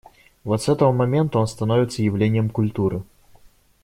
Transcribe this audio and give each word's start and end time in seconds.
Вот 0.43 0.63
с 0.63 0.67
этого 0.67 0.91
момента 0.91 1.37
он 1.37 1.45
становится 1.45 2.01
явлением 2.01 2.49
культуры. 2.49 3.03